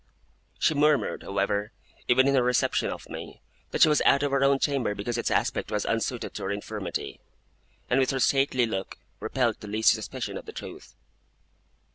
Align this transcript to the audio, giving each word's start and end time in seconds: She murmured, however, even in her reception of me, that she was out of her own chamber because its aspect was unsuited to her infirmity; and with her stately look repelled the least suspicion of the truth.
She 0.57 0.73
murmured, 0.73 1.21
however, 1.21 1.73
even 2.07 2.27
in 2.27 2.33
her 2.33 2.41
reception 2.41 2.89
of 2.89 3.07
me, 3.07 3.39
that 3.69 3.83
she 3.83 3.87
was 3.87 4.01
out 4.01 4.23
of 4.23 4.31
her 4.31 4.43
own 4.43 4.57
chamber 4.57 4.95
because 4.95 5.15
its 5.15 5.29
aspect 5.29 5.69
was 5.69 5.85
unsuited 5.85 6.33
to 6.33 6.43
her 6.45 6.51
infirmity; 6.51 7.19
and 7.87 7.99
with 7.99 8.09
her 8.09 8.19
stately 8.19 8.65
look 8.65 8.97
repelled 9.19 9.59
the 9.59 9.67
least 9.67 9.91
suspicion 9.93 10.37
of 10.39 10.47
the 10.47 10.53
truth. 10.53 10.95